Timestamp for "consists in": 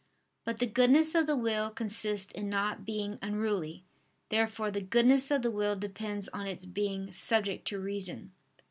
1.69-2.49